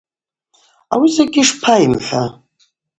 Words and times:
Ауи 0.93 1.07
закӏгьи 1.15 1.43
шпайымхӏва? 1.49 2.21